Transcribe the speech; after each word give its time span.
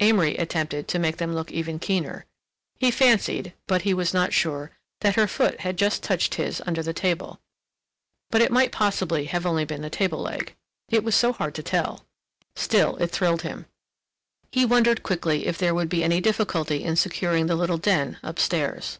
Amory 0.00 0.36
attempted 0.36 0.86
to 0.88 0.98
make 0.98 1.16
them 1.16 1.32
look 1.34 1.50
even 1.50 1.78
keener. 1.78 2.26
He 2.78 2.90
fancied, 2.90 3.54
but 3.66 3.80
he 3.80 3.94
was 3.94 4.12
not 4.12 4.34
sure, 4.34 4.70
that 5.00 5.14
her 5.14 5.26
foot 5.26 5.60
had 5.60 5.78
just 5.78 6.02
touched 6.02 6.34
his 6.34 6.60
under 6.66 6.82
the 6.82 6.92
table. 6.92 7.40
But 8.30 8.42
it 8.42 8.52
might 8.52 8.70
possibly 8.70 9.24
have 9.24 9.44
been 9.44 9.48
only 9.48 9.64
the 9.64 9.88
table 9.88 10.20
leg. 10.20 10.54
It 10.90 11.02
was 11.02 11.14
so 11.16 11.32
hard 11.32 11.54
to 11.54 11.62
tell. 11.62 12.04
Still 12.54 12.96
it 12.96 13.06
thrilled 13.12 13.40
him. 13.48 13.64
He 14.50 14.66
wondered 14.66 15.02
quickly 15.02 15.46
if 15.46 15.56
there 15.56 15.74
would 15.74 15.88
be 15.88 16.04
any 16.04 16.20
difficulty 16.20 16.84
in 16.84 16.96
securing 16.96 17.46
the 17.46 17.56
little 17.56 17.78
den 17.78 18.18
up 18.22 18.38
stairs. 18.38 18.98